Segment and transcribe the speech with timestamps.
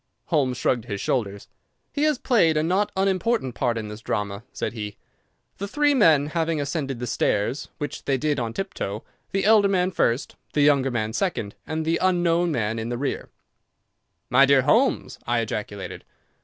[0.29, 1.47] Holmes shrugged his shoulders.
[1.93, 4.97] "He has played a not unimportant part in this drama," said he.
[5.59, 9.91] "The three men having ascended the stairs, which they did on tiptoe, the elder man
[9.91, 13.29] first, the younger man second, and the unknown man in the rear—"
[14.27, 16.03] "My dear Holmes!" I ejaculated.